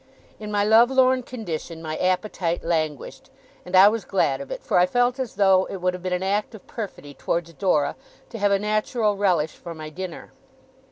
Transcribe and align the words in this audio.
In 0.39 0.49
my 0.51 0.63
love 0.63 0.89
lorn 0.89 1.21
condition, 1.21 1.79
my 1.79 1.95
appetite 1.97 2.63
languished; 2.63 3.29
and 3.63 3.75
I 3.75 3.87
was 3.87 4.03
glad 4.03 4.41
of 4.41 4.49
it, 4.49 4.63
for 4.63 4.79
I 4.79 4.87
felt 4.87 5.19
as 5.19 5.35
though 5.35 5.65
it 5.65 5.75
would 5.77 5.93
have 5.93 6.01
been 6.01 6.11
an 6.11 6.23
act 6.23 6.55
of 6.55 6.65
perfidy 6.65 7.13
towards 7.13 7.53
Dora 7.53 7.95
to 8.31 8.39
have 8.39 8.51
a 8.51 8.57
natural 8.57 9.15
relish 9.15 9.51
for 9.51 9.75
my 9.75 9.91
dinner. 9.91 10.31